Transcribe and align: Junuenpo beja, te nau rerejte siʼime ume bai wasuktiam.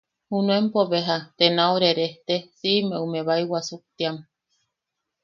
Junuenpo 0.31 0.81
beja, 0.93 1.17
te 1.37 1.45
nau 1.57 1.73
rerejte 1.83 2.35
siʼime 2.57 2.95
ume 3.05 3.21
bai 3.27 3.43
wasuktiam. 3.51 4.15